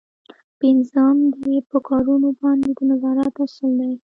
[0.59, 1.17] پنځم
[1.71, 3.93] په کارونو باندې د نظارت اصل دی.